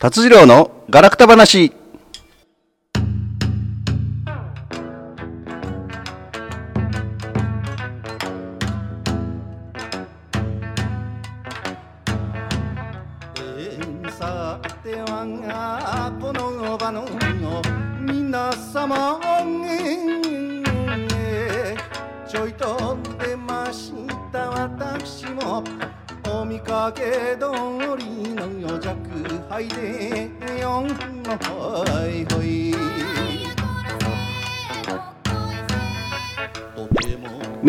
[0.00, 1.74] 達次郎のガラクタ話。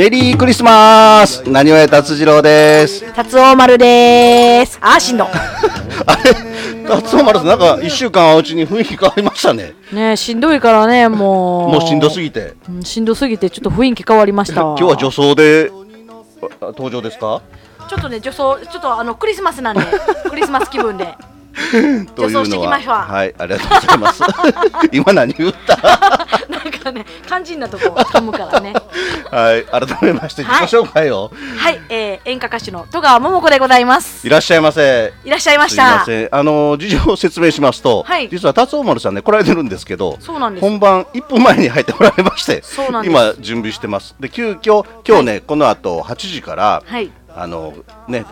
[0.01, 3.13] メリークリスマスなにわや達次郎です。
[3.13, 4.79] 達夫丸です。
[4.81, 5.25] あーしんど。
[6.07, 6.33] あれ
[6.89, 9.75] 達夫丸さん、なんか一週間うちに雰囲気変わりましたね。
[9.91, 11.69] ねしんどいからね、もう。
[11.73, 12.29] もうしんどすぎ。
[12.29, 12.55] ぎて。
[12.67, 14.61] うんしんどすぎて、ちょっと雰囲気変わりました。
[14.61, 15.71] 今日は女装で
[16.61, 17.43] あ登場ですか？
[17.87, 19.83] ちょっとね、女装、ちょっとあのクリスマスなんで、
[20.27, 21.13] クリスマス気分で。
[22.15, 23.05] というのは。
[23.07, 24.23] はい、ありがとうございます。
[24.91, 25.77] 今何言った？
[26.49, 28.73] なんかね、肝心なとこ噛むからね。
[29.31, 31.31] はい、改めまして自己紹介を。
[31.57, 34.25] はい、えー、演歌歌手の戸川桃子でございます。
[34.27, 35.13] いらっしゃいませ。
[35.23, 36.03] いらっしゃいました。
[36.31, 40.61] あの事情を説明しますと、はい実は達夫丸さんね来られてるんですけど、そうなんです。
[40.61, 42.63] 本番1分前に入っておられまして
[43.05, 47.09] 今準備してますで急遽今日ね、この後8時からはい。
[47.33, 47.73] あの
[48.07, 48.25] ね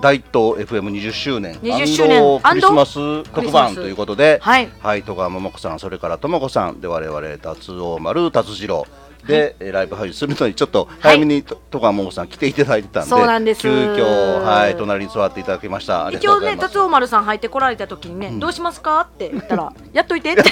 [0.00, 1.54] 大東 FM20 周年。
[1.56, 2.40] 20周年。
[2.40, 4.38] クリスマス特番ということで。
[4.42, 4.68] はい。
[4.80, 6.80] はい戸川桃子さんそれからとも子さん。
[6.80, 8.86] で我々達夫丸達次郎
[9.28, 13.62] で、えライブ配信するのにちょっと早めにと戸川桃子さん来ていただいてたんでそうなんです。
[13.62, 16.10] 急遽はい隣に座っていただきました。
[16.10, 19.02] 一応ね、達夫丸さん入ってこられた時にね、どうしますか？
[19.02, 20.42] って言ったら、 やっといてって。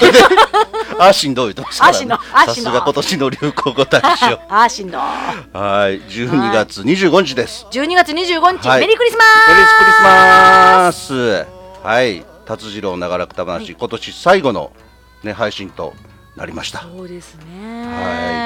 [0.99, 2.17] あしんどい言ってましたから、ね、
[2.47, 4.27] さすが今年の流行語大賞。
[4.49, 4.99] あーしんど。
[4.99, 7.67] はい、12月25日です。
[7.71, 8.81] 12月25日、はい。
[8.81, 11.47] メリークリスマメリークリスマスス。
[11.83, 14.73] はい、達次郎長らくた話、今年最後の
[15.23, 15.95] ね配信と
[16.37, 16.79] なりました。
[16.79, 17.43] はそうですね、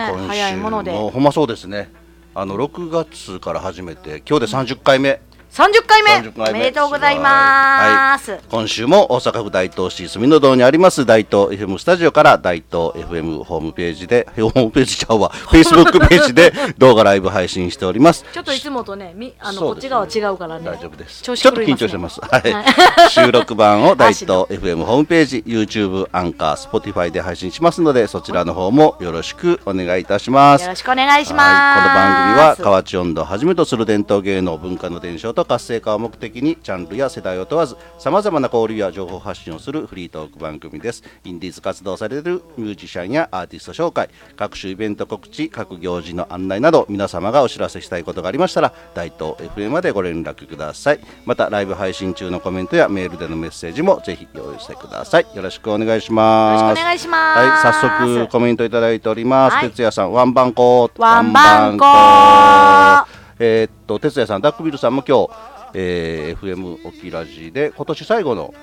[0.08, 1.90] い、今週早いものでほんまそうですね。
[2.32, 5.20] あの6月から始めて今日で30回目。
[5.52, 6.10] 30回目。
[6.30, 6.58] 30回目。
[6.60, 15.30] おめでとうございます、今週も大阪府大東市住の堂にあります大東 FM スタジオから大東 FM ホームページでホームページちゃうわ。
[15.50, 18.24] Facebook ページで動画ライブ配信しております。
[18.32, 19.58] ちょっといつもとねみあの、ね。
[19.58, 20.64] こっち側違うからね。
[20.64, 21.22] 大丈夫です。
[21.22, 22.20] 調子ちょっと緊張してます。
[22.20, 22.52] はい。
[22.52, 22.64] はい。
[23.10, 30.62] 収録版を 大東 FM ホームページ、YouTube、アンカー、Spotify で配信しますので、そちらの方もよろしくお願いいたします。
[30.62, 41.02] よろしくお願いしはい、このます、番組は河内音頭をはじめとする伝統芸能文化の伝承と活性化を目的にジャンルや世代を問わずさまざまな交流や情報発信をするフリートーク番組です。
[41.24, 51.00] インディーズ活動されるミュージシャンやアーティスト紹介各種イベント告知各行事の案内など皆様がお知らせしたいことがありましたら大東 FM までご連絡ください。
[51.24, 55.26] またライブ配信中のコメントやメールでのメッセージもぜひお寄せください。
[55.34, 56.62] よろしくお願いします。
[56.62, 57.38] よろしくお願いします。
[57.38, 59.70] はい早速コメントいただいております、はい。
[59.70, 65.30] 哲也さんワンバンコワンバンコワンバンコえーっと哲也さんダックビルさんも今日、
[65.74, 68.54] えー FM 沖ラジで今年最後の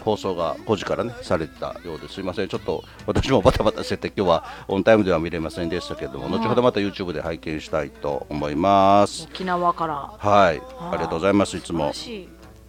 [0.00, 2.14] 放送が5時からねされたようです。
[2.14, 2.48] すいません。
[2.48, 9.28] ちょっと私もバタバタしてて今日はオンタイムでは見れませんでしたけども、後ほどまた YouTube で拝見したいと思います。
[9.30, 9.94] 沖縄から。
[10.18, 10.60] はい。
[10.80, 11.92] ありがとうございますいつも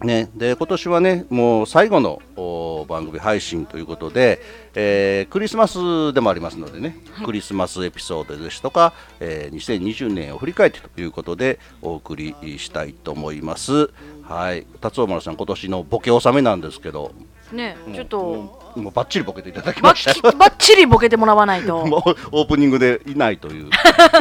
[0.02, 4.40] ね、で今年はねもう最後のお番組配信ということで、
[4.74, 13.90] えークリスマスでもありますのでね、クリスマスエピソードですとか、えー2020年を振り返ってということでお送りしたいと思います。
[14.22, 17.12] はい、達夫丸さん今年のボケ納めなんですけど、
[17.52, 18.58] ねちょっと。
[18.76, 20.10] もうバッチリボケていただきました。
[20.10, 20.32] よ。
[20.32, 21.78] きばっちりボケてもらわないと。
[22.30, 23.70] オープニングでいないという。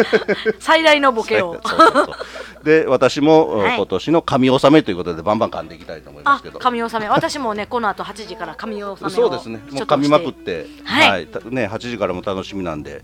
[0.60, 1.60] 最大のボケを。
[2.64, 3.78] で私も、はい。
[3.78, 6.60] 今年の神納めということでバンバン噛んでいきたいと思いますあけど。
[6.60, 7.10] 神納め。
[7.10, 9.10] 私もねこの後8時から神納めを。
[9.10, 9.58] そうですね。
[9.72, 11.28] もう噛みまくって、はい。
[11.28, 13.04] たね8時からも楽しみなんで、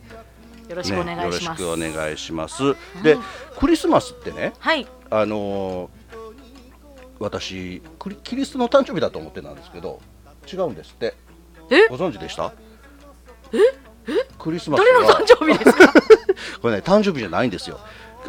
[0.70, 2.76] よろしくお願いします、ね、よろしくお願いします。
[3.04, 3.18] で、
[3.60, 4.88] クリスマスってね、はい。
[5.10, 6.04] あのー
[7.20, 10.02] 私クリキリストの誕生日だと思ってたんですけど、
[10.52, 11.14] 違うんですって。
[11.70, 11.88] え？
[11.90, 12.54] ご存知でした？
[14.40, 15.94] クリスマス誰のは誕生日ですか？
[16.62, 17.80] これね誕生日じゃないんですよ。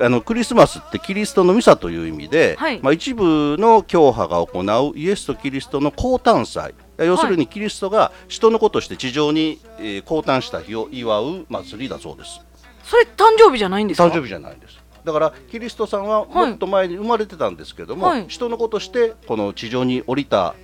[0.00, 2.80] あのクリスマスってキリストのミサという意味で、はい。
[2.82, 6.74] まあ、一部の教派が行うイエスとキリストの降誕祭。
[6.98, 12.40] 要するにキリストが人の子として地上に、えー降誕した日を祝う祭りだそうです。
[12.82, 14.06] それ誕生日じゃないんですか？
[14.08, 14.78] 誕生日じゃないんです。
[15.04, 18.24] だからキリストさんはもっと前に生まれてたんですけども、はい。
[18.28, 20.54] 人の子としてこの地上に降りた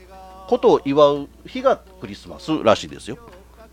[0.50, 3.18] ことを祝う日がクリスマスらしいですよ。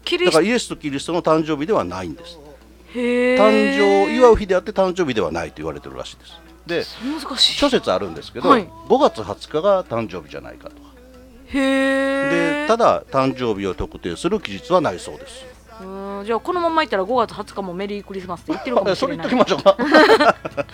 [0.05, 2.37] キリスだからイエスとキリストの誕生日ではないんです。
[2.93, 6.17] 誕生を祝う日であって誕生日ではないと言われてるらしい
[6.67, 6.93] です。
[7.01, 8.67] で諸説あるんですけど、はい。
[8.67, 10.75] 5月20日が誕生日じゃないかと。
[10.75, 10.81] か
[11.47, 15.45] へえただ誕生日を特定する期日はないそうです
[16.23, 19.29] じゃあこのままいったら5月20日もメリークリスマスって言ってるかもしそれれない。
[19.29, 19.75] 言っときましょう。
[19.75, 20.65] か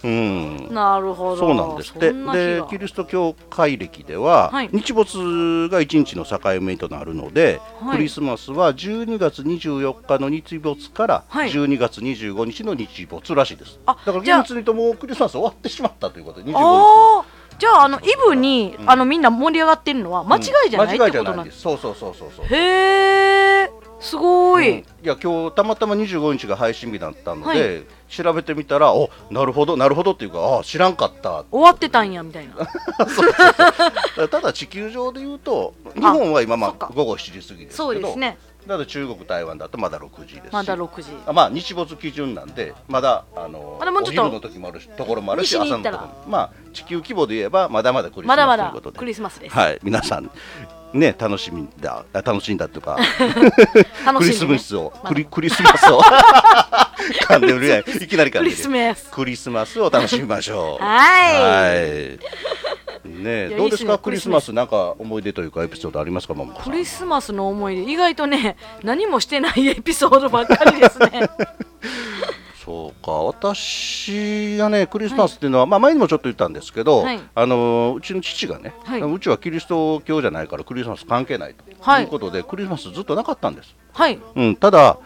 [0.02, 0.68] うん。
[0.74, 1.36] なるほど。
[1.36, 4.70] そうなんですでキリスト教会歴では、はい。
[4.72, 7.96] 日没が1日の境目となるので、はい。
[7.96, 11.50] クリスマスは12月24日の日没からはい。
[11.50, 21.60] 12月25日の日没らしいです、あだから厳密にともうクリスマス終わってしまったということで25日ああじゃああのイブに、あのみんな盛り上がってるのは間違いじゃない、間違いじゃなんでないです。
[21.60, 22.46] そうそうそうそうそう。
[22.46, 24.78] すへえすごい、うん。
[24.78, 27.84] いや今日たまたま25日が配信日だったので、はい。
[28.10, 31.44] 調べてみたらおなるほどなるほどっていうかあ知らんかった。
[31.50, 32.56] 終わってたんやみたいな。
[34.28, 38.38] ただ地球上で言うと日本は今まあ午後7時過ぎですけどそうですね。
[38.66, 40.52] ただ中国台湾だとまだ6時ですし。
[40.52, 41.10] まだ6時。
[41.26, 46.24] あまあ日没基準なんでまだあのまだもうちょっとお昼の時もあるしところもあるし朝のところも。
[46.26, 48.98] まあ地球規模で言えばまだまだクリスまだまだマスということで。
[48.98, 50.30] クリスマスです、はい皆さん
[50.92, 52.98] ね楽しみだあ楽しんだとか
[54.04, 56.00] 楽クリスマスを、クリクリスマスを。
[57.28, 57.80] 噛んでるやん。
[57.80, 59.10] いきなり噛んでるクリスマス。
[59.10, 60.82] クリスマスを楽しみましょう。
[60.84, 61.42] はい。
[61.42, 62.18] はい。
[63.22, 63.98] ねどうですか？
[63.98, 64.52] クリスマス。
[64.52, 66.34] なんか思い出というかエピソードありますか？
[66.34, 67.92] マモコさんクリスマスの思い出。
[67.92, 71.28] 意外とね何もしてないエピソードばっかりですね
[72.70, 73.12] そうか。
[73.12, 77.20] 私がねクリスマスっていうのは、まあ前にもちょっと言ったんですけど、はい。
[77.34, 79.00] あのーうちの父がね、はい。
[79.00, 82.04] うちはキリスト教じゃないからクリスマス関係ないと、はい。
[82.04, 84.20] い、うことでクリスマスずっとなかったんです、はい。
[84.36, 84.98] うん、ただ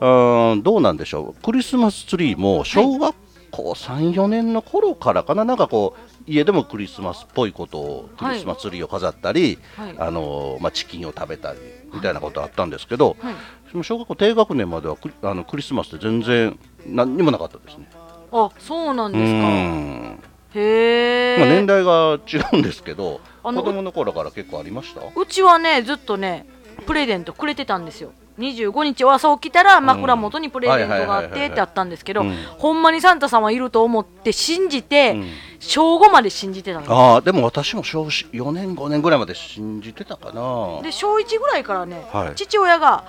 [0.00, 1.42] うーんどうなんでしょう。
[1.42, 3.14] クリスマスツリーも小学
[3.50, 5.44] 校34年の頃からかな。
[5.44, 9.94] なんかこう家でもクリスマスっぽいことをクリスマスツリーを飾ったり、はい。
[9.98, 11.58] あのーまあ、チキンを食べたり
[11.92, 13.34] みたいなことあったんですけど、はい。
[13.82, 17.90] 小学校低学年まではクリあのクリスマスって全然何にもなかったですね。
[18.32, 19.48] あそうなんうですか。
[19.48, 20.18] ん。
[20.54, 25.02] へえ、まあ、年代が違うんですけど子供の頃から結構ありました？
[25.14, 26.46] うちはねずっとね
[26.86, 32.34] プレゼントくれてたんですよ25日は朝起きたら枕元にプレゼントがあってってあったんですけど、うん。
[32.58, 35.28] ほんまにサンタさんはいると思って信じて、うん。
[35.60, 40.82] 小5まで信じてたんですああでも私も小4年5年ぐらいまで信じてたかな。
[40.82, 42.34] で小1ぐらいからね、はい。
[42.34, 43.04] 父親が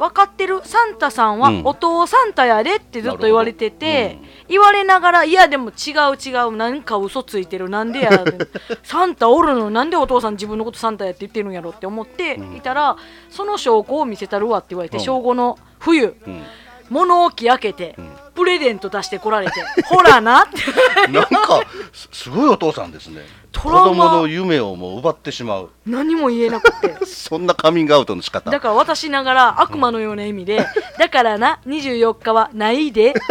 [0.00, 1.62] 分かってるサンタさんはうん。
[1.62, 4.28] お父さんタやでってずっと言われてて、なるほど。
[4.48, 8.24] 言われながらいやでも違う違うなんか嘘ついてるなんでや
[8.82, 9.68] サンタおるの？
[9.68, 12.96] なんでお父さん自分のことサンタやって言ってるんやろって思っていたら、
[13.28, 15.02] その証拠を見せたるわって言われて、うん。
[15.04, 16.44] 小5の冬うん。
[16.88, 18.10] 物置開けて、ん。
[18.34, 20.58] プレゼント出してこられて ほらなって。
[21.12, 21.60] なんか
[21.92, 23.20] すすごいお父さんですね。
[23.39, 24.10] 子トラウマ。
[24.10, 25.70] 供の夢をもう奪ってしまう。
[25.86, 27.04] 何も言えなくて。
[27.06, 28.50] そんなカミングアウトの仕方。
[28.50, 30.66] だから私ながら悪魔のような意味で、
[30.98, 33.14] だからな24日はないで。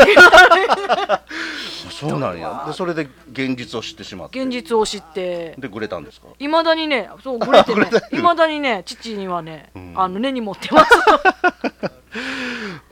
[1.91, 2.63] そうなんや。
[2.67, 4.41] でそれで現実を知ってしまって。
[4.41, 5.55] 現実を知って。
[5.57, 6.27] でぐれたんですか？
[6.39, 7.89] いまだにねそうぐれてね。
[8.13, 9.93] いまだにね父にはね、ん。
[9.95, 10.91] あの根に持ってます。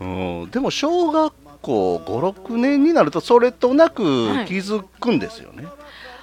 [0.02, 0.50] うん。
[0.52, 4.46] でも小学校56年になるとそれとなくはい。
[4.46, 5.66] 気づくんですよね、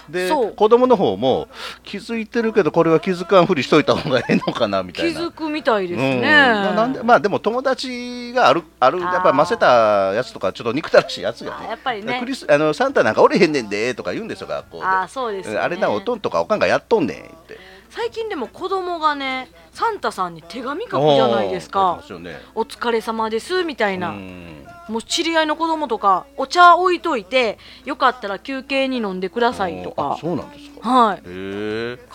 [0.08, 0.54] う。
[0.54, 1.48] 子供の方も
[1.82, 5.20] 気づいてるけどこれは気づかんふりしといた方がええのかなみ気たいな。
[5.20, 6.22] づくみたいですね、うん。
[6.22, 12.18] まあなんでまあでも友達があるあるやっぱりませたやつとかちょっと憎たらしいやつねやっぱりね。
[12.20, 14.84] クリスあのサンタなんかおれへんねんでとか言うんですよ学校で。
[14.84, 15.60] あそうですよね。
[15.60, 17.58] あれなおとんとかおかんがやっとんねんって
[17.94, 22.02] 最近でも子供がねサンタさんに手紙書くじゃないですか。
[22.18, 22.40] ね。
[22.56, 24.66] お疲れ様ですみたいな、うん。
[24.88, 30.14] もう知り合いの子供とかお茶置いといてよかったら休憩に飲んでくださいとか。
[30.14, 30.90] あそうなんですか。
[30.90, 31.22] はい。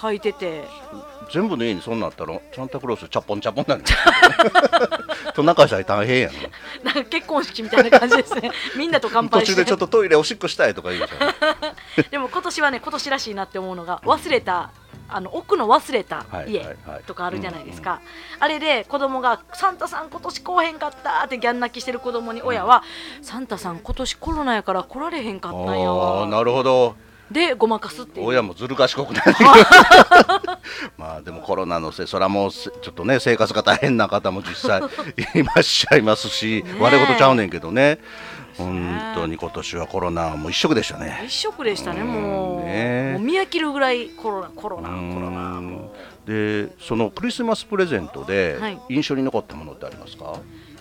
[0.02, 0.68] 書いてて。
[1.32, 3.94] 全部の家にそんなんあったらサンタクロースチャポンチャポンなんです
[5.36, 6.32] トナカイさん大変や
[6.84, 8.52] な なんか結婚式みたいな感じですね。
[8.76, 9.56] みんなと乾途杯して。
[9.56, 12.10] 中でちょっとトイレおしっこしたいとか言うじゃん。
[12.12, 14.72] でも今年はね今年らしいなって思うのが忘れた
[15.10, 16.76] あの奥の忘れた家
[17.06, 18.02] とかあるじゃないですか、
[18.40, 22.84] あれで子供が「サンタさん今年来おへんかった」ってギャン泣きしてる子供に親は
[23.22, 26.96] 「サンタさん今年コロナやから来られへんかったんやああわなるほど」
[27.32, 28.28] でごまかすっていう。
[28.28, 29.36] 親もずる賢くなる
[30.98, 34.82] まあでもコロナのせいそれはもうせちょっとね生活が大変な方も実際
[35.36, 36.82] いらっしゃいますしねえ。
[36.82, 38.00] 我事ちゃうねんけどね
[38.60, 41.24] 本当に今年はコロナはもう一色でしたね。
[41.26, 42.66] 一色でしたねもう。
[42.66, 43.14] ね。
[43.14, 45.90] もう見飽きるぐらいコロナコロナうコロナん
[46.26, 48.80] でそのクリスマスプレゼントではい。
[48.90, 50.40] 印象に残ったものってありますか、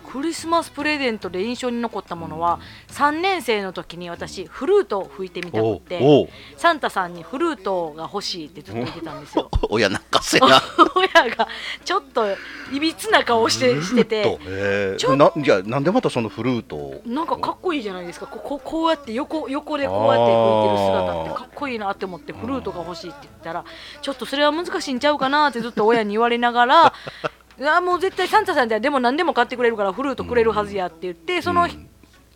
[0.08, 9.50] クリスマスプレゼントで印象に残ったものは3年生の時に私フルートを吹いてみたくてサンタさんにフルートが欲しいってずっと言ってたんですよ。
[9.68, 10.62] 親泣かせな。
[10.96, 11.46] 親が
[11.84, 12.24] ちょっと
[12.72, 14.36] いびつな顔してしてて。
[14.36, 16.76] フルーないやなんでまたそのフルート？
[16.76, 18.26] をなんかかっこいいじゃないですか。
[18.26, 23.64] こここうやって横横でこうやって吹いてる姿ってかっこいいなって思ってフルートが欲しいって言ったら
[24.02, 26.92] ちょっとそれは難しいんちゃうかなってずっと親に言われながら
[27.58, 31.88] いやもう絶対サンタさんではでも何でも買ってくれるからフルートくれるはずやって言ってそのうん。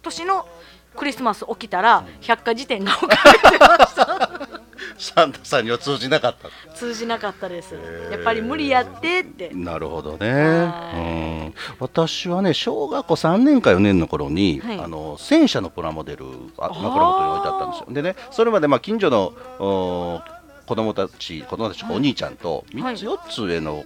[0.03, 0.49] 年の
[0.97, 4.31] クリスマス起きたら百科事典が置かれてました
[4.99, 6.75] サンタさんには通じなかった。
[6.75, 7.75] 通じなかったです。
[7.75, 8.11] へー。
[8.13, 9.51] やっぱり無理やってって。
[9.55, 10.99] なるほどね、はい。
[10.99, 14.79] うん、私はね小学校3年か4年の頃に、はい。
[14.81, 16.25] あの戦車のプラモデル
[16.59, 17.87] あ枕元に置いてあったんですよ。
[17.91, 20.21] でねそれまでまあ近所のお
[20.67, 23.85] 子供たち子供たちお兄ちゃんと3つ4つ上の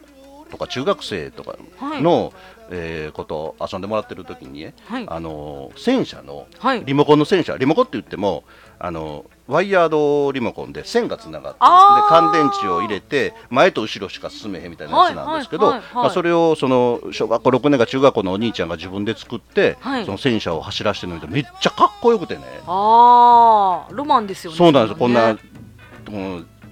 [0.51, 2.33] とか中学生とかの、
[2.71, 5.07] えーことを遊んでもらってる時にね、はい。
[5.09, 6.85] あの戦車のはい。
[6.85, 8.45] リモコンの戦車リモコンって言っても
[8.79, 11.67] あのワイヤードリモコンで線がつながってで
[12.09, 15.75] 乾電池を入れて前と後ろしか進めへんみたいなやつなんですけど、
[16.13, 20.05] それをその小学校6年か中学校のお兄ちゃんが自分で作って、はい。
[20.05, 22.43] その戦車を走らせてるの見てめっちゃかっこよくてね。
[22.67, 24.59] ああロマンですよね。
[24.59, 25.37] そうなんですよ、こんな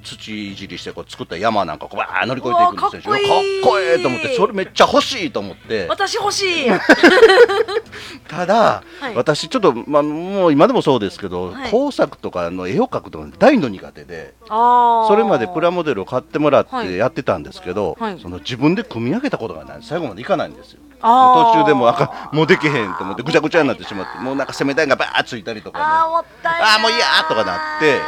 [0.04, 3.12] 土いじりしてこう作った山なんかこうわー乗り越えていくんですよ。
[3.12, 3.22] かっ
[3.64, 5.86] こええと思ってそれめっちゃ欲しいと思って。
[5.88, 6.70] 私欲しい。
[8.28, 9.14] ただ、はい。
[9.14, 11.70] 私ちょっと、まあ、もう今でもそうですけど、はい。
[11.70, 16.88] 工作とかの絵を描くとか大の苦手でそれまでプラモデルを買ってもらっはい。
[16.88, 18.18] てやってたんですけど、はい。
[18.20, 19.78] その自分で組み上げたことがない。
[19.82, 20.80] 最後までいかないんですよ。
[21.00, 25.84] 途中でもうあもうできへんと思ってぐちゃぐちゃになってしまってもうなんか攻め台がバーッついたりとかね。
[25.86, 26.70] あーもったいない。
[26.76, 28.00] あーもういいやーとかなって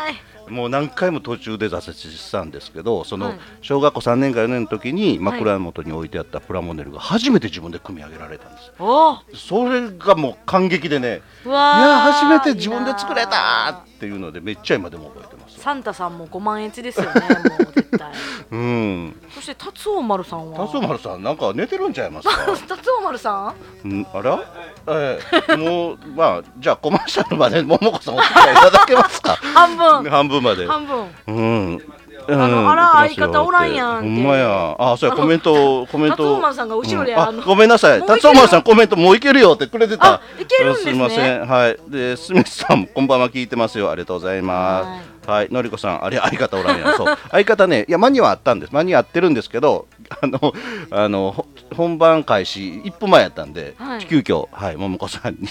[0.49, 3.39] もう何回も途中で挫折したんですけどそのはい。
[3.63, 8.73] 小学校3年か4年の時に枕元に置いてあったプラモデルが初めて自分で組み上げられたんです。
[8.79, 9.19] おー。
[9.35, 15.36] それがもう感激でねいやー初めて自分で作れたっていうのでめっちゃ今でも覚えてます
[15.67, 17.11] サンタさんも5万円ですよね
[17.51, 18.09] もう絶対。
[18.53, 19.17] うん。
[19.35, 20.65] そして達夫丸さんは？
[20.65, 22.35] 達夫丸さんなんか寝てるんちゃいますか？
[22.69, 23.53] 達夫丸さ
[23.85, 23.89] ん？
[23.89, 24.39] んあら？
[24.87, 25.19] え
[25.49, 25.57] え。
[25.57, 29.37] もうまあじゃあコマーシャルまで桃子さんお付き合いいただけますか？
[29.55, 30.05] 半分。
[30.09, 30.69] 半分まで。
[30.69, 31.07] 半分。
[31.27, 31.83] うん。
[32.29, 34.77] あのあら相方おらんやんほんまや。
[34.79, 37.21] あそうやコメントコメン達ト夫丸さんが後ろでうん。
[37.21, 38.03] あのごめんなさい。
[38.05, 40.15] 達夫丸さんコメントもういけるよってくれてた。
[40.15, 40.93] あいけるんですね。
[40.93, 41.45] みません。
[41.45, 41.77] はい。
[41.89, 43.91] でスミスさんもこんばんは聞いてますよ。
[43.91, 45.49] ありがとうございますはい。
[45.51, 46.95] のりこさんあれ相方おらんやん。
[46.97, 47.17] そう。
[47.31, 48.73] 相方ねいや間にはあったんです。
[48.73, 49.87] 間には合ってるんですけど
[50.23, 50.53] あの
[50.91, 54.07] あのほ本番開始1分前やったんで、はい。
[54.07, 55.49] 急遽はい桃子さんに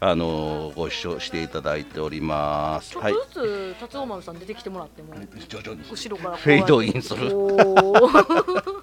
[0.00, 2.90] あのご一緒していただいております。
[2.90, 3.12] ちょっはい。
[3.12, 5.14] とずつ達夫丸さん出てきてもらっても。
[5.48, 5.88] 徐々に。
[5.90, 7.36] 後ろからフェードインする。
[7.36, 8.74] おー。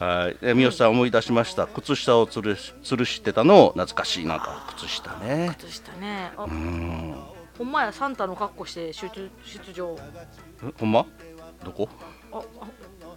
[0.04, 1.66] はい、え三好さん思い出しました。
[1.66, 5.54] 靴下をつるし吊るしてたのを懐かしいなんか靴下ね。
[5.58, 6.32] 靴下ね。
[6.36, 6.44] あ。
[6.44, 7.14] うん
[7.60, 9.06] ほんまやサンタの格好して出
[9.44, 9.94] 出場。
[10.64, 11.04] えほんま？
[11.62, 11.90] どこ？
[12.32, 12.42] ああ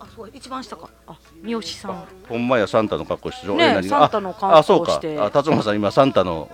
[0.01, 0.89] あそう一番下か。
[1.07, 2.03] あ三好さん。
[2.27, 4.91] ほんまやサンタの格好してるねサンタの格好ああそうか。
[4.91, 6.51] してあ辰馬さん今サンタの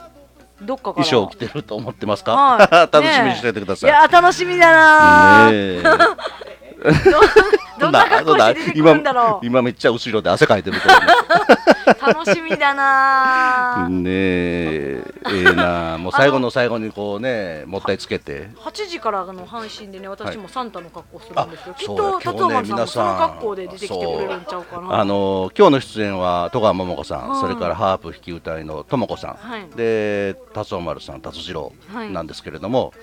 [0.61, 2.69] どっか衣装を着てると思ってますか、はい。
[2.93, 5.83] 楽しみにしててください、いや楽しみだな、ねえ
[7.79, 9.45] どんな格好して出てくるんだろう。
[9.45, 10.87] 今今めっちゃ後ろで汗かいてるけ
[11.99, 13.87] 楽しみだな。
[13.87, 15.03] どねえ。
[15.31, 18.49] ええなもう最後の最後にこうねもったいつけて。
[18.57, 24.99] 8時からの配信でね私もサンタの格好するんですよ、あきっと達夫丸さんその格好で出てきてくれるんちゃうかな。
[24.99, 27.41] あの今日の出演は戸川桃子さん、はい。
[27.41, 29.67] それからハープ弾き歌いのとも子さん、はい。
[29.75, 32.93] で達夫丸さん達次郎はいなんですけれども、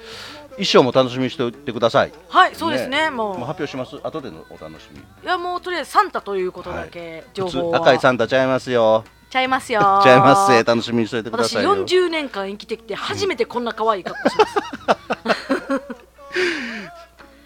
[0.56, 2.12] 衣装も楽しみにしておいてください。
[2.28, 3.38] はいそうですねもう。
[3.38, 3.96] もう発表します。
[4.02, 4.98] 後でのお楽しみ。
[4.98, 9.04] いやもうとりあえずサンタということだけ情報は、赤いサンタちゃいますよ。
[9.28, 9.80] ちゃいますよ。
[10.02, 10.52] ちゃいます。
[10.52, 11.84] せ楽しみにしておいてくだ私さいよ。
[11.84, 14.56] 40年間生きてきて初めてこんな可愛い格好します、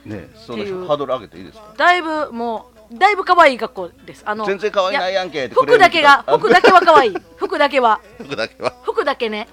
[0.07, 1.65] ねそうのハードル上げていいですか？
[1.77, 4.23] だいぶもうだいぶ可愛い格好です。
[4.27, 7.17] あの全然可愛いないややんけ服だけがあ服だけは可愛い。
[7.37, 8.01] 服だけは。
[8.19, 8.73] 服だけは。
[8.85, 9.49] 服だけね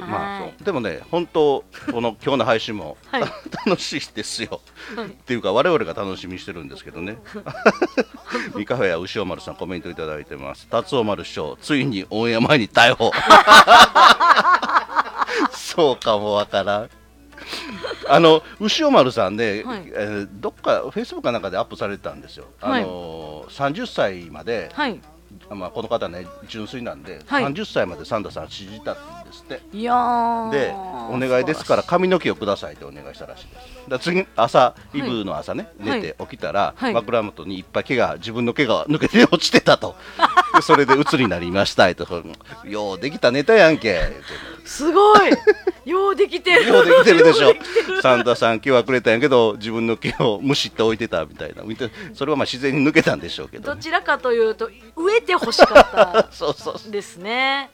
[0.00, 0.64] まあはいそう。
[0.64, 3.22] でもね本当この 今日の配信も、はい。
[3.66, 4.60] 楽しいですよ、
[4.96, 5.06] はい。
[5.06, 7.18] っていうか我々が楽しみにしてるんですけどね。
[8.54, 10.66] 三河屋牛尾丸さんコメントいただいてます。
[10.68, 13.12] 達夫丸師匠ついにオンエア前に逮捕。
[15.52, 16.90] そうかもわからん。
[18.08, 19.84] あの牛尾丸さんね、はい。
[19.86, 25.00] えーどっかフェイスブックかなんかでアップされてたんですよ、はいあのー30歳まで、はい
[25.50, 27.44] まあ、この方ね純粋なんで、はい。
[27.44, 29.60] 30歳までサンタさん信じたんですって。
[29.76, 30.50] いやー。
[30.50, 30.72] で
[31.10, 33.90] お願いですから髪の毛をくださいってお願いしたらしいです。
[33.90, 36.00] だ次朝イブの朝ね、はい。
[36.00, 36.94] 寝て起きたら、はい。
[36.94, 39.96] 枕元にいっぱい毛が自分の毛が抜けて落ちてたと。
[40.54, 42.24] でそれで鬱になりましたと。
[42.64, 44.00] ようできたネタやんけ。
[44.64, 45.30] すごい。
[45.30, 45.36] よ
[46.10, 46.68] うできてる。
[46.68, 47.54] ようできてるでしょ。
[48.02, 51.62] サンタさん毛はくれたんやけど自分の毛をむしって置いてたみたいな。
[52.14, 56.28] それはまあ自然に抜けたんでしょうけどね、どちらかというと植えて欲しかった。
[56.32, 57.70] そうそうですね。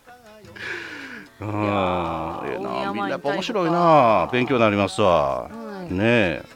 [1.41, 1.49] うん。
[1.49, 2.93] いええな。
[2.93, 4.29] みんなやっぱ面白いかな。
[4.33, 5.51] 勉強になりますわ、
[5.91, 5.99] うん。
[5.99, 6.56] ねえ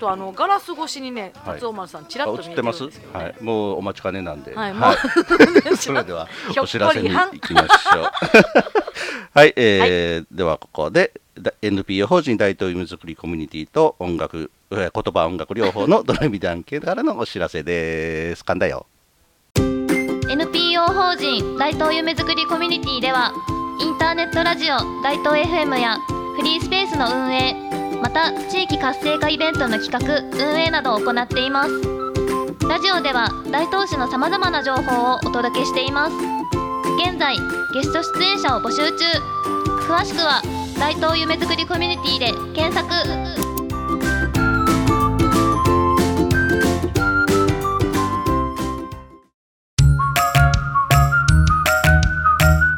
[0.00, 1.54] とあのガラス越しにねはい。
[1.54, 2.84] 達夫丸さんちらっあと見ってます？
[2.84, 2.90] は
[3.28, 3.34] い。
[3.40, 4.54] もうお待ちかねなんで。
[4.54, 4.94] はいもはう
[5.72, 6.26] い それでは
[6.60, 8.10] お知らせに行きましょう。
[9.32, 18.42] はい、えーではここでだ NPO 法人大東夢作りコミュニティと音楽えー言葉音楽療法の ドラミダン系からのお知らせです。
[18.42, 18.86] 噛んだよ。
[20.28, 23.32] NPO 法人大東夢作りコミュニティでは
[23.80, 25.96] インターネットラジオ大東 FM や
[26.36, 27.54] フリースペースの運営
[28.02, 31.70] また地域活性化イベントの企画運営などを行っています。
[32.68, 36.14] ラジオでは大東市のさまざまな情報をお届けしています。
[37.02, 37.36] 現在
[37.74, 39.04] ゲスト出演者を募集中。
[39.86, 40.40] 詳しくは
[40.78, 42.88] 大東夢作りコミュニティで検索。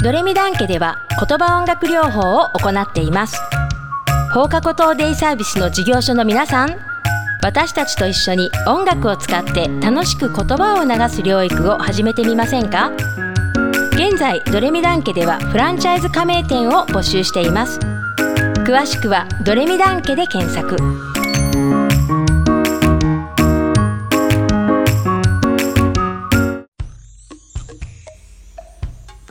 [0.03, 0.97] ドレミダン家では
[1.29, 3.41] 言葉音楽療法を行っています。
[4.33, 6.79] 放課後等デイサービスの事業所の皆さん
[7.43, 12.93] 私たちと一緒に音楽を使って楽しく言葉を流す療育を始めてみませんか？
[13.93, 17.79] 現在ドレミダン家ではフランチャイズ加盟店を募集しています。
[18.65, 20.79] 詳しくはドレミダン家で検索。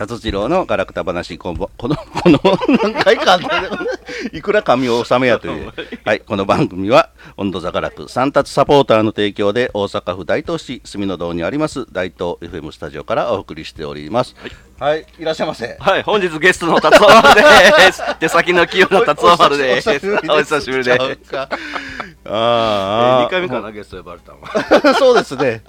[0.08, 2.40] 達次郎のガラクタ話この このこの
[2.82, 3.40] 何回か
[4.34, 5.72] いくら神を納めやという、
[6.04, 14.36] はい、この番組は温度座ガラク三達サポーターの提供で大阪府大東市住の堂にあります大東 FM スタジオからお送りしております。
[14.80, 15.78] はい、い、らっしゃいませ。
[15.80, 18.02] はい、本日ゲストの達夫丸です。
[18.20, 19.90] 手先の器用な達夫丸です。
[19.92, 21.38] お久しぶりです。
[21.38, 21.48] あ
[22.26, 24.40] あ2回目かな、ゲスト呼ばれたの。
[24.42, 24.96] は。
[24.96, 25.62] そうですね。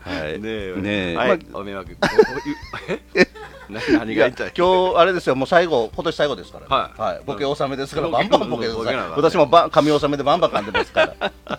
[0.00, 0.38] はい。
[0.38, 1.16] ねえ、ねえ。
[1.16, 1.96] はい、まあお迷惑。
[3.14, 3.27] え？
[3.70, 7.24] 何何がいや言い今日あれですよもう最後今年最後ですから、はい。
[7.24, 11.32] ボケ納めですからうんバンバンボケてください私もば神納めでバンバン噛んでますから。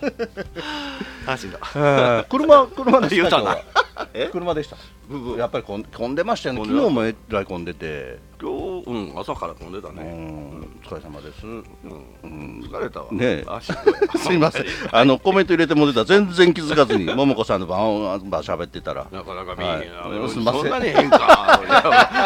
[1.26, 1.58] 話だ。
[1.74, 2.24] うん。
[2.28, 4.76] 車車でした今車でした。
[5.08, 5.38] ブブ。
[5.38, 6.64] やっぱりこん混んでましたよね。
[6.64, 8.18] 昨日もえらい混んでて。
[8.40, 10.66] 今日、うん、朝から飛んでたうね。
[10.80, 11.46] んお疲れ様です。
[11.46, 13.06] うん、疲れたわ。
[13.12, 13.44] ね
[14.16, 14.64] すいません。
[14.90, 16.00] あのコメント入れても出た。
[16.00, 19.06] ら全然気づかずに 桃子さんの番番喋ってたら。
[19.10, 20.62] なかなか見えへんすいません。
[20.62, 21.60] そんなに変か。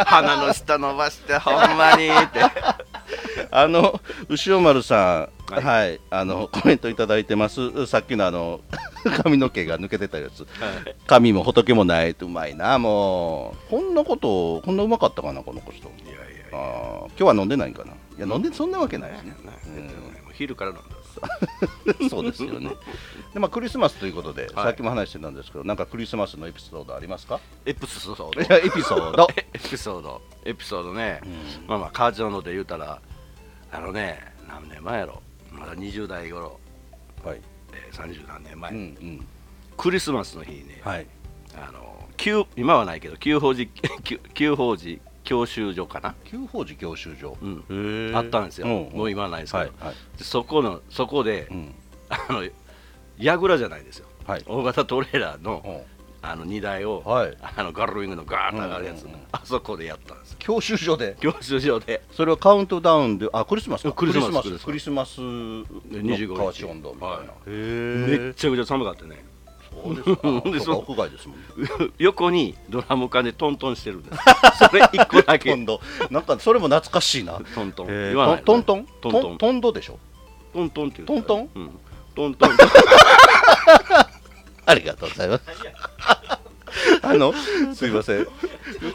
[0.06, 2.40] 鼻の下伸ばして、ほんまにって。
[3.50, 7.86] あの牛尾丸さん、は、はいいあのコメントいただいてます。
[7.86, 8.60] さっきのあの
[9.22, 10.48] 髪の毛が抜けてたやつ、はい
[11.06, 15.88] 髪も仏もないとうまいな、もうこんなこと、こんなうまかったかな、この子人。
[16.04, 17.92] いやいやいあー今日は飲んでないんかな。
[17.92, 19.34] いや、飲んでそんなわけないですね。
[20.32, 20.88] 昼からなんだ。
[22.10, 22.70] そうですよね。
[23.32, 27.38] で、まあ、クリスマスということで、はいさっきも話してたんですけど、なんかクリスマスのエピソードありますか？
[27.66, 28.30] エプソード。
[28.54, 29.28] エピソード。
[29.54, 31.20] エピソード、エピソードね、
[31.68, 33.00] まあまあ、カーチョので言うたら、
[33.72, 35.22] あのね、何年前やろ、
[35.58, 36.58] まだ20代頃、
[37.24, 37.40] はい。
[37.72, 39.26] えー、30何年前、うん、うん。
[39.76, 41.06] クリスマスの日にね、はい。
[41.56, 43.70] あの旧今はないけど、旧法寺
[44.02, 47.36] 旧旧法寺教習所かな、旧法寺教習所。
[47.40, 49.72] うんあったんですよ、うんもう今はないですけど、はい。
[49.86, 49.94] はい。
[50.18, 51.74] でそこのそこで、うん。
[52.08, 52.48] あの
[53.18, 54.42] 櫓じゃないですよ、はい。
[54.46, 55.93] 大型トレーラーのうん
[56.26, 57.36] あの荷台を、はい。
[57.56, 59.20] あのガルウィングのガーッと上がるやつ、うんうんうん。
[59.32, 61.16] あそこでやったんですよ、教習所で？
[61.20, 62.02] 教習所で。
[62.12, 63.92] それはカウントダウンで、あ、クリスマスか。
[63.92, 64.48] クリスマス。
[64.48, 64.64] クリスマス。
[64.64, 67.16] クリスマス25の河内温度みたいな。
[67.16, 67.26] はい。
[67.48, 69.24] へめっちゃくちゃ寒かったね。
[69.82, 69.94] そう
[70.52, 70.76] ですか。
[70.78, 71.92] 屋外ですもんね。
[71.98, 74.18] 横にドラム缶でトントンしてるんです。
[74.70, 75.50] それ一個だけ。
[75.50, 77.40] 今度、なんかそれも懐かしいな。
[77.54, 77.86] トントン。
[77.88, 78.86] へ言わないートントン？
[79.00, 79.38] トントン。
[79.38, 79.98] トンドでしょ？
[80.54, 81.50] トントンって言うトントン？
[81.54, 81.70] うん。
[82.14, 82.50] トントン
[84.66, 85.44] ありがとうございます。
[87.02, 87.32] あの、
[87.74, 88.26] すいません。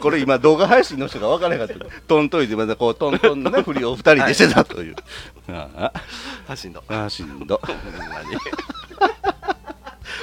[0.00, 1.84] これ今動画配信の人が分からなかった。
[2.06, 4.96] トントンでまだこうトントンのね、振りを二人でしてたという。
[5.48, 5.92] あ
[6.48, 7.60] あしんどあ、あしんど。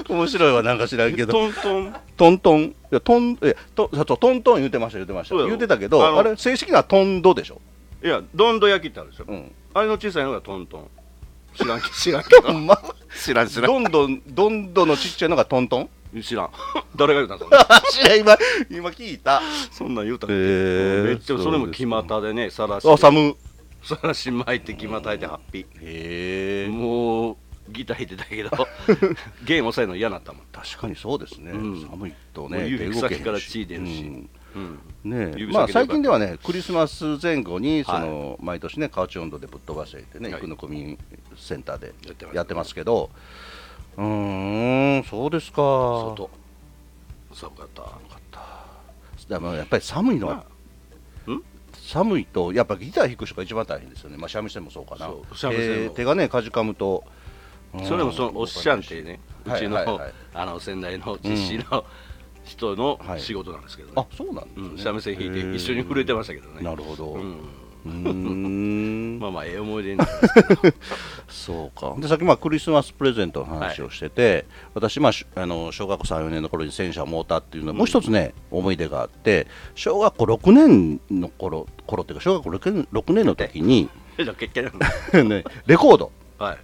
[0.09, 1.33] 面白いわ、なんか知らんけど。
[1.33, 1.95] トントン？
[2.15, 5.35] トントン、いや、トン、え、と、そうトントン言ってました、言ってました。
[5.35, 7.59] 言ってたけど、あれ、正式なトンドでしょ？
[8.03, 9.51] いやどんど焼きってあるでしょうん。
[9.73, 10.87] あれの小さいのがトントン
[11.57, 12.53] 知らんけ知らんけど。
[12.59, 12.81] ま。
[13.23, 13.65] 知らん知らん。
[13.67, 15.89] どんどん、どんどんのちっちゃいのがトントン？
[16.21, 16.49] 知らん。
[16.95, 17.65] 誰が言うたんそんな。
[17.91, 18.37] 知らん、今、
[18.69, 19.41] 今聞いた。
[19.71, 23.35] そんなん言うたっけへーめっちゃそれも木股でねさらしあ、寒。
[23.83, 26.69] さらし巻いて木股いてハッピへえ。
[26.69, 27.37] もう
[27.69, 28.49] ギター弾いてたけど
[29.43, 30.41] 弦押さえるの嫌だったもん。
[30.51, 31.81] 確かにそうですね、うん。
[31.81, 34.03] 寒いとね指先から血出るし。
[34.03, 34.29] うん。
[34.55, 34.79] うん。
[35.03, 40.41] ねまあ、最近ではね、クリスマス前後にその、毎年ね、河内温度でぶっ飛ばせてね、はい。
[40.41, 40.97] 生野区民
[41.37, 41.93] センターで
[42.33, 43.09] やってますけど、
[43.97, 46.29] うーん、そうですか、外
[47.33, 48.07] 寒かった。
[49.27, 50.45] でもやっぱり寒いのは、
[51.73, 55.07] 寒いと、やっぱギター弾く人が一番大変ですよね、まあ、三味線もそうかな。
[55.07, 57.03] えー手がね、かじかむと、
[57.73, 57.85] うん。
[57.85, 59.99] それもそのおっしゃんってね、うちの,、
[60.33, 61.85] あの先代の実施の
[62.43, 63.21] 人のはい。
[63.21, 66.63] 仕事なんですけどね、あそうなんですね、うん、三味線弾いて一緒に震えてましたけどね。
[66.63, 67.17] なるほど、
[67.85, 69.19] ううん。
[69.21, 70.75] まあまあ、ええ思い出になりますけど。
[71.27, 71.95] そうか。
[71.99, 83.89] でさっきまあクリスマスプレゼントの話をしてて、私、まあ、しあの小学校3、4年の頃に戦車を持ったっていうのは、もう一つね、思い出があって、小学校6年の頃頃っていうか、小学校 6, 年6年の時に、
[85.23, 86.57] ね、レコード、はい、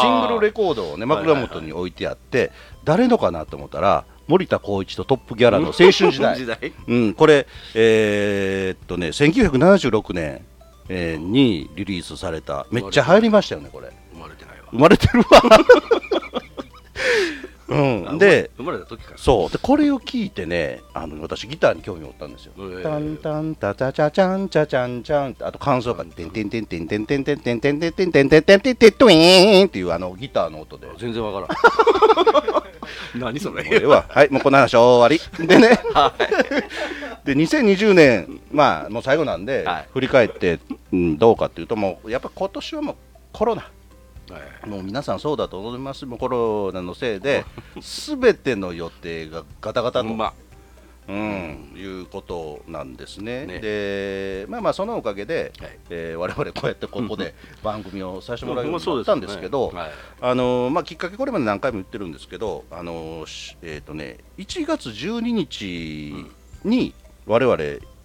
[0.00, 2.50] シングルレココードをね、枕元に置いてあって、
[2.84, 6.36] 誰のかなと思ったら、森田光一とトップギャランの青春時代。
[6.36, 6.72] 時代。
[6.86, 10.44] うん、これ、えーっとね、1976年、
[10.88, 13.92] えーにリリースされた、めっちゃ流行りましたよね、これ。
[14.12, 15.26] 生まれてないわ生まれてるわ。
[17.68, 22.52] うん、で、生まれた時からそうでこれを聞いてねあの私ギターに興味を持ったんですよ。
[22.56, 30.88] えータンタンタチャチャチャンチャチャンチャあと感想がテンテンテンテンテンテンテンテンテンテンテンテンテンテンテンテントゥイーンっていうあのギターの音で。
[30.98, 35.78] 全然わからん何それこれははいもうこの話終わりでね、
[37.28, 39.88] で2020年まあもう最後なんで、はい。
[39.92, 40.60] 振り返って、
[40.92, 42.96] うん、どうかっていうともうやっぱ今年はもう
[43.34, 43.70] コロナ。
[44.30, 44.68] はい。
[44.68, 46.06] もう皆さんそうだと思います。
[46.06, 47.44] もうコロナのせいで
[47.82, 50.32] 全ての予定がガタガタと、ま。
[51.06, 53.44] うん、いうことなんですね。
[53.44, 53.60] ね。
[53.60, 55.78] でまあまあそのおかげで、はい。
[55.90, 59.90] えー我々こうやってここで 番組をさせてもらうようになったんですけど、はい。
[60.22, 66.26] あのまあ、きっかけこれまで何回も言ってるんですけど、あのしえーとね、1月12日
[66.64, 66.94] に
[67.28, 67.56] 我々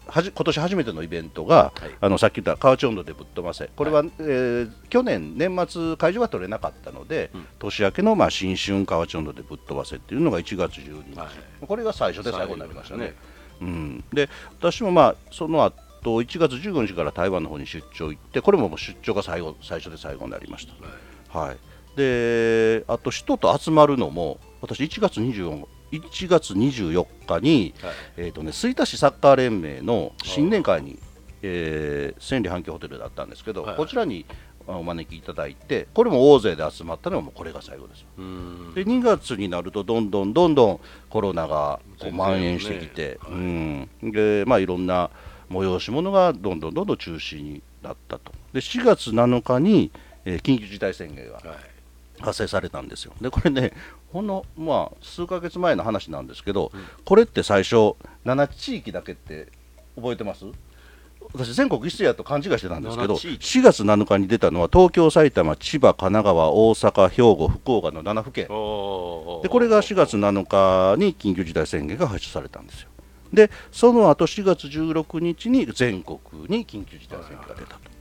[0.05, 1.95] はじ今年初めてのイベントが、はい。
[2.01, 3.69] あのさっき言った河内温度でぶっ飛ばせ。
[3.75, 7.47] これは、えー去年年末会場は取れなかったので、うん。
[7.59, 11.65] 年明けの、まあ、新春河内温度でぶっ飛ばせっていうのが1月12日、はい。
[11.65, 13.15] これが最初で最後になりましたね。
[13.17, 21.37] 最うん、で私もまあその後1月15日から台湾の方に出張行ってこれももう出張が最後最初で最後になりました。
[21.39, 21.57] はい、
[21.95, 25.65] であと人と集まるのも私1月24
[25.97, 27.93] 1月24日に、はい。
[28.17, 30.99] えーとね、吹田市サッカー連盟の新年会に、
[31.41, 33.77] えー千里阪急ホテルだったんですけど、はいはい。
[33.77, 34.25] こちらに
[34.67, 38.05] あお招きいただいてこれも大勢で集まったのがもうこれが最後です。
[38.17, 38.73] うん。
[38.73, 40.79] で2月になるとどんどんどんどん
[41.09, 44.11] コロナがこう蔓延してきて、ねうん。
[44.11, 45.09] でまあ、いろんな
[45.49, 48.31] 催し物がどんどんどんどん中止になったと。
[48.53, 49.91] で4月7日に、
[50.25, 51.45] えー緊急事態宣言がはい
[52.19, 53.13] 発生されたんですよ。
[53.21, 53.73] でこれね
[54.11, 56.71] ほんの、まあ、数ヶ月前の話なんですけど、
[57.05, 57.95] これって最初
[58.25, 59.47] 7地域だけって
[59.95, 60.45] 覚えてます？
[61.33, 63.59] 私全国一斉やと勘違いしてたんですけど7地域。
[63.59, 68.47] 4月7日に出たのは東京埼玉千葉神奈川大阪兵庫福岡の7府県。
[68.47, 68.49] で
[69.49, 72.89] これが4月7日に緊急事態宣言が発出されたんですよ。
[73.31, 77.92] で、その後4月16日に全国に緊急事態宣言が出たと。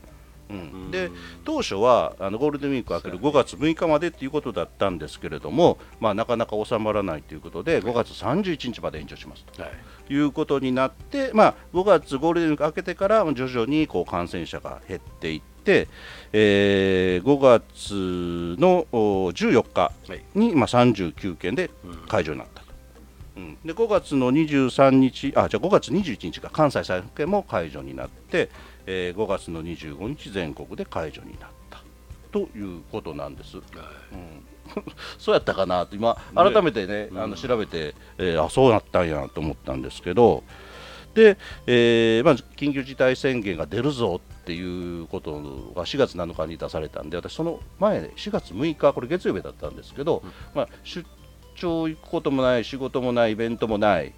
[0.52, 0.56] う
[0.88, 1.10] ん、で
[1.44, 9.62] 当初はあのゴールデンウィーク明ける5月6日までということだったんですけれども、まあ、なかなか収まらないということで5月31日まで延長しますと。
[9.62, 9.72] はい。
[10.12, 15.88] いうことになって、まあ、5月ゴールデンウィーク明けてから徐々にこう感染者が減っていって、
[16.32, 20.24] えー5月のお14日はい。
[20.34, 21.70] に、まあ、39件で
[22.08, 22.66] 解除になったと。
[23.36, 23.58] うん。
[23.64, 28.50] で5月の23日あじゃあ5月21日が関西再復権も解除になって、
[28.86, 31.82] えー5月の25日全国で解除になった
[32.32, 33.56] ということなんです。
[33.56, 33.62] うん。
[35.18, 40.44] そうやったかなと今改めてねあの調べて、えーあそうなったんやと思ったんですけど
[41.14, 45.32] で、えーまず緊急事態宣言が出るぞっていうこと
[45.76, 50.22] が4月7日に出されたんで私その前で4月6日これ月曜日だったんですけど、
[50.54, 51.06] まあ、出
[51.54, 54.12] 張行くこともない仕事もないイベントもない、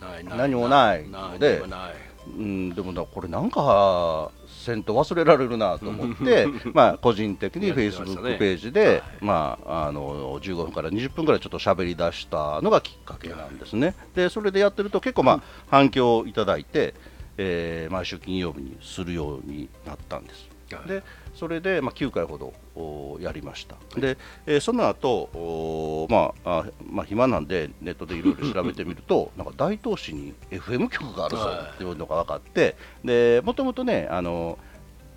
[0.00, 0.24] はい。
[0.24, 0.38] ない。
[0.38, 1.06] 何もない。
[1.08, 13.94] ので何もないうん、でもなこれなんかせんと忘れられるなと思って まあ個人的にフェイスブックページで、まあ、あの15分から20分ぐらいちょっと喋り出したのがきっかけなんですね。
[14.14, 16.94] でそれでやってると結構まあ反響をいただいて、
[17.38, 20.48] えー毎週金曜日にするようになったんです。
[20.72, 21.02] はいで
[21.34, 23.76] それで、まあ、9回ほどおやりました。
[23.98, 31.42] で、えーその後おまああまあ暇なんでネットでいろいろ調べてみると なんか大東市に FM 局があるぞ
[31.74, 34.58] っていうのが分かってでもともとねあの、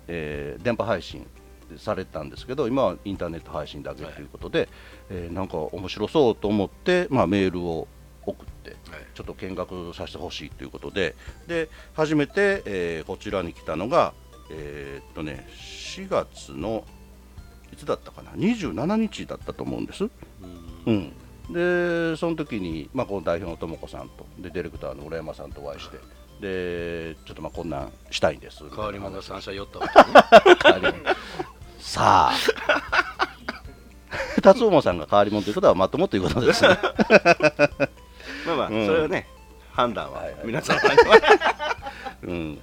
[0.08, 1.26] えー電波配信
[1.78, 4.68] されてたんですけど今はインターネット配信だけということで、
[5.10, 7.88] えーなんか面白そうと思って、まあ、メールを
[8.26, 9.00] 送ってはい。
[9.14, 11.14] ちょっと見学させてほしいということで
[11.46, 14.14] で初めて、えーこちらに来たのが、
[14.50, 16.84] えーっとね、4月の
[17.72, 20.08] いつだったかな？27日だったと思うんです。
[20.86, 21.12] うん、
[21.50, 25.96] でその時に、まあ、この代表のとも子さんとでディレクターの浦山さんとお会いして
[26.40, 28.64] でちょっとまあこんなんしたいんです。
[28.68, 29.92] 変わり者三者寄ったわけ
[30.72, 31.16] 変わり者。
[31.78, 32.34] さあ。
[34.42, 36.78] 達夫さんが変わり者ということはまともということですね。
[38.46, 38.86] まあまあ、うん。
[38.86, 39.26] それはね
[39.72, 40.40] 判断ははいはい。
[40.44, 40.78] 皆さん
[42.22, 42.60] うん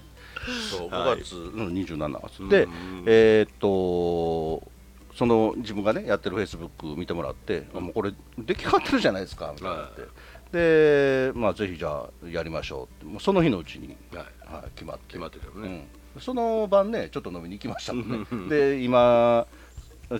[0.70, 1.20] そうはい。
[1.20, 4.70] 5月の27月で、うんえーっと
[5.14, 10.02] その自分がねやってるフェイスブック見てもらって、あもうこれ出来上がってるじゃないですかみたいになって、
[10.54, 13.06] でまあぜひじゃあやりましょうって。
[13.06, 14.26] もうその日のうちに、はい。
[14.54, 15.04] はい、決まって。
[15.10, 18.50] 決まってたよね、うん、その晩ねちょっと飲みに行きましたもんねうんうんうん。
[18.50, 19.46] で今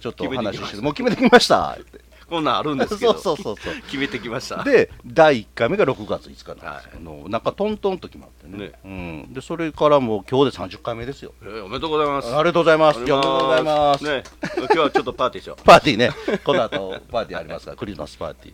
[0.02, 2.00] ちょっと話してもう決めてきましたって
[2.32, 3.76] こんなんあるんですけ そどうそうそうそう。
[3.84, 4.64] 決めてきました。
[4.64, 6.84] で第1回目が6月5日なんですよ、はい。
[6.96, 8.58] あのなんかトントンと決まってね。
[8.58, 8.72] ね。
[8.86, 11.34] うん、でそれからもう今日で30回目ですよ。
[11.42, 12.34] えーおめでとうございます。
[12.34, 13.04] ありがとうございます。
[13.04, 14.24] いやおめでとうございます、ね。
[14.56, 15.64] 今日はちょっとパーティーしよう。
[15.66, 16.12] パーティーね。
[16.46, 18.54] この後パーティーありますからクリスマスパーティー。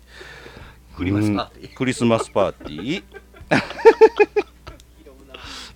[0.95, 1.69] クリスマスパーティー。
[1.69, 1.75] うん。
[1.75, 3.03] クリスマスパーティー。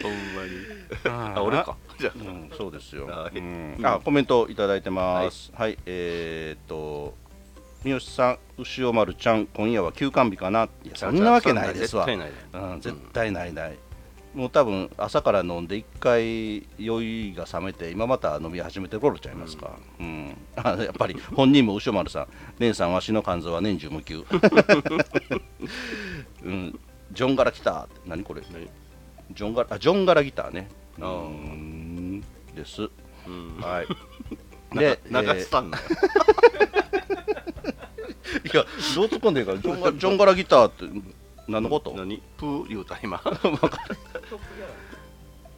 [0.02, 1.36] ほんまに。
[1.38, 1.78] あ俺か。
[2.00, 3.38] じゃうん、そうですよ、はい。
[3.38, 3.78] うん。
[3.84, 5.52] あコメントいただいてます。
[5.56, 7.14] はい、えー、っと
[7.84, 10.70] 三好さん牛尾丸ちゃん今夜は休館日かな。
[10.84, 12.06] いやそんなわけないですわ。
[12.06, 12.58] 絶対ないねう。
[12.78, 13.78] ん、絶対ないない、
[14.36, 20.38] もう多分朝から飲んで一回酔いが冷めて今また飲み始めてる頃ちゃいますか、うん。
[20.56, 22.28] あやっぱり本人も牛尾丸さん
[22.60, 24.24] 姉さんわしの肝臓は年中無休。
[26.44, 26.80] うん。
[27.12, 28.00] ジョンガラ来たって。
[28.06, 28.42] 何これ？
[28.54, 28.70] 何？
[29.32, 30.70] ジョンガラあジョンガラギターね。
[31.00, 32.22] うん。
[32.56, 32.84] です。
[32.84, 32.88] う
[33.30, 33.58] ん。
[33.60, 33.88] はい。
[34.78, 35.84] でな流えーしたんだよ
[38.44, 40.86] いやどう突っ込んでいいかジョンガジョンガラギターって
[41.48, 41.94] 何のこと？
[41.96, 42.22] 何？
[42.38, 43.22] プー言うた今。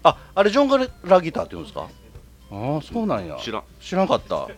[0.04, 1.88] ああれジョンガラギターって言うんですか？
[2.52, 3.38] ああそうなんや。
[3.39, 3.63] 知らん。
[3.80, 4.48] 知らんかった。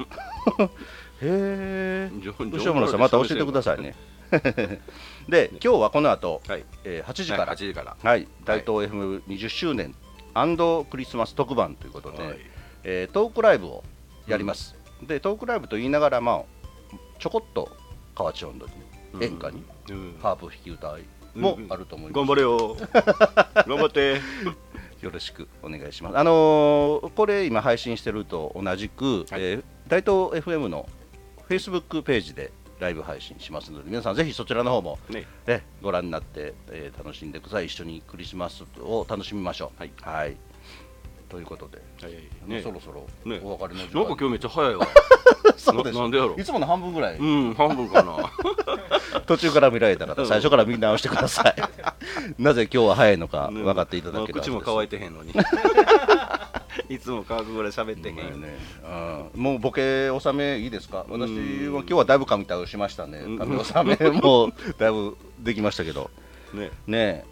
[1.21, 2.11] へえ
[2.51, 3.95] 吉村さんまた教えてくださいね。
[5.29, 6.65] で今日はこの後、はい。
[6.83, 7.95] えー8時から、8時から。
[8.01, 9.95] はい、大東 FM20 周年
[10.89, 12.39] クリスマス特番ということで、はい。
[12.83, 13.83] えートークライブを
[14.27, 16.43] やります、でトークライブと言いながら、まあ、
[17.19, 17.69] ちょこっと
[18.15, 18.65] 河内音頭
[19.19, 20.15] に演歌にうん。
[20.21, 21.03] ハープ弾き歌い
[21.35, 22.75] もあると思います、頑張れよ。
[23.67, 24.21] 頑張って。
[25.01, 26.17] よろしくお願いします。
[26.17, 30.89] あのーこれ今配信してると同じく、えー大東 FM の
[31.47, 35.25] Facebook ページでライブ配信しますので皆さんぜひそちらの方も、ね。
[35.45, 37.67] ね、ご覧になって、えー楽しんでください。
[37.67, 39.79] 一緒にクリスマスを楽しみましょう。
[39.79, 40.35] はい、
[41.29, 41.81] ということで、
[42.47, 42.61] ね。
[42.63, 43.39] そろそろね。
[43.43, 43.99] お別れの時間。
[44.05, 44.87] なんか今日めっちゃ早いわ
[45.57, 46.35] そうですななんでやろ。
[46.37, 48.17] いつもの半分ぐらい、うん半分かな。
[49.25, 51.55] 途中から見られた方最初から見直してください。
[52.41, 53.61] なぜ今日は早いのかね。
[53.63, 55.33] 分かっていただけるまあ口も乾いてへんのに。
[56.89, 58.57] いつも乾くぐらい喋ってへん、ね。
[59.33, 61.05] うん、もうボケ納めいいですか？
[61.09, 63.37] 私は今日はだいぶ神対応しましたねうん。
[63.39, 66.11] 神納めもうだいぶできましたけど。
[66.53, 66.71] ね。
[66.85, 67.25] ね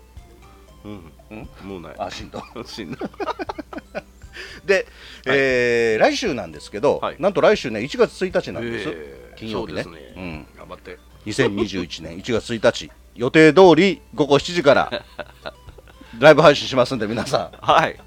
[0.83, 1.49] うん。
[1.63, 1.91] もうない。
[1.93, 2.41] えあしんど。
[2.65, 2.97] しんど
[4.65, 4.87] で、
[5.25, 7.15] えー来週なんですけど、はい。
[7.19, 9.83] なんと来週ね1月1日なんです、えー金曜日ね。
[9.83, 10.97] そうですうん、頑張って。
[11.25, 15.03] 2021年1月1日予定通り午後7時から
[16.19, 17.65] ライブ配信しますんで皆さん。
[17.65, 17.99] はい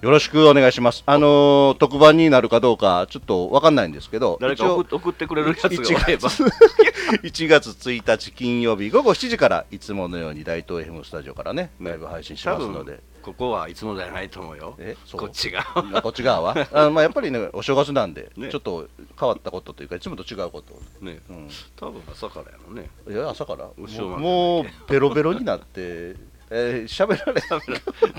[0.00, 1.02] よろしくお願いします。
[1.06, 5.68] あのー特番になるかどうかちょっとわかんないんですけど、誰か送ってくれるやつが。
[5.68, 12.92] おれば1月1日金曜日午後7時からいつものように大東 FM スタジオからねライブ配信し多ますので。
[12.92, 14.76] 分ここはいつもじゃないと思うよ。
[14.78, 14.96] え？
[15.12, 15.66] こっちが。
[15.74, 16.68] あこっち側は？
[16.72, 18.50] あ、まあ、やっぱりねお正月なんで、ね。
[18.50, 20.74] ちょっと変わったことというかいつもと違うこと。
[20.74, 21.18] を、ね。
[21.28, 22.88] うん、多分朝からやろね。
[23.10, 23.64] いや朝から。
[23.64, 26.14] もうもうベロベロになって
[26.50, 27.42] えー喋、られ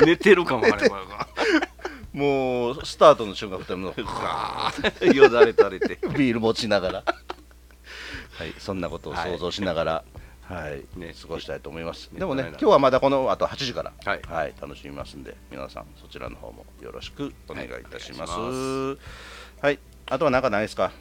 [0.06, 1.00] 寝てるかもあれば
[2.14, 7.04] もうスタートの瞬間2人のよだれ垂れて ビール持ちながら。
[7.06, 10.04] はいそんなことを想像しながら
[10.50, 11.14] はい、ね。
[11.22, 12.10] 過ごしたいと思います。
[12.12, 12.50] ねでもね、ね。
[12.52, 14.54] 今日はまだこの後8時から、はい。
[14.60, 18.34] 楽しみますんで、皆さんそちらの方もよろしくお願いいたします。
[19.62, 20.92] はいあとは何かないですか、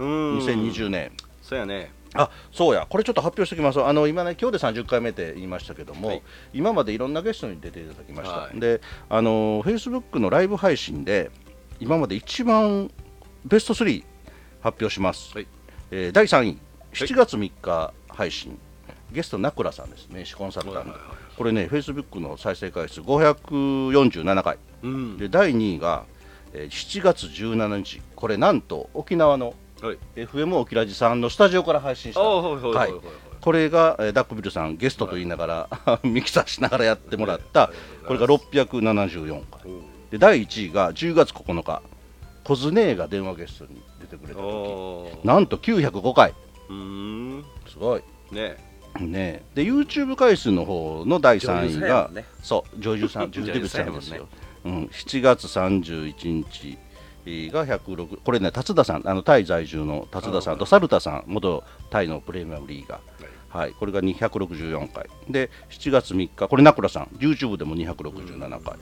[0.00, 0.38] うん。
[0.38, 1.12] 2020年。
[1.40, 6.22] そうやねあそうや、これちょっと発表しておきます、あの今ね、今日で30回目って言いましたけども、はい。
[6.52, 8.58] 今までいろんなゲストに出ていただきました、はい。
[8.58, 11.30] で、あの Facebook のライブ配信で、
[11.78, 12.90] 今まで一番
[13.44, 14.04] ベスト3
[14.60, 15.46] 発表します、はい。
[15.92, 16.58] えー第3位、
[16.92, 18.58] 7月3日配信、
[19.12, 21.36] ゲスト、ナクラさんです、名刺コンサルタント、はいはいはい。
[21.36, 25.16] これね、Facebook の再生回数547回、うん。
[25.16, 26.06] で第2位が、
[26.52, 28.02] えー7月17日。
[28.16, 29.98] これなんと沖縄のはい。
[30.14, 32.20] FM 沖ラジさんのスタジオから配信した。
[32.20, 37.70] これが、えーダックビルさんゲストと言いながら、ミキサーしながらやってもらった
[38.06, 39.62] これが674回。
[40.10, 41.82] で第1位が10月9日。
[42.44, 45.26] コズネーが電話ゲストに出てくれた時。
[45.26, 46.34] なんと905回。
[46.68, 46.74] うー
[47.38, 47.44] ん。
[47.68, 48.02] すごい。
[48.30, 48.56] ね。
[48.98, 52.24] ねで YouTube 回数の方の第3位が、ね。
[52.42, 54.26] そう女優さん 女優デビューさんですよ、
[54.64, 56.76] うん、7月31日
[57.24, 65.08] が106これね達田さんあのタイ在住の達田さんとサルタさん元タイのプレミアムリーガー、はい、これが264回。
[65.28, 68.74] で7月3日これ名倉さん YouTube でも267回。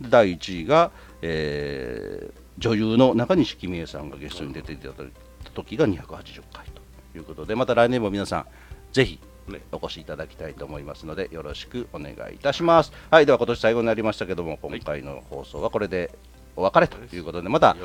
[0.00, 0.90] で第1位が、
[1.22, 5.08] えー女優の中西君江さんがゲストに出ていただい
[5.42, 6.66] た時が280回
[7.12, 8.46] ということでまた来年も皆さん
[8.92, 9.18] ぜひ
[9.48, 9.60] ね。
[9.72, 12.92] お越しいただきたいと思いますのでよろしくお願いいたします。
[13.10, 13.26] はい。
[13.26, 16.16] では今年最後になりましたけども今回の放送はこれで
[16.56, 17.76] お別れということでまた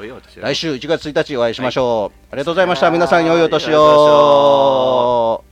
[0.41, 2.91] 来週1月1日お会いしましょう、ありがとうございました。
[2.91, 5.43] 皆さん良いお年を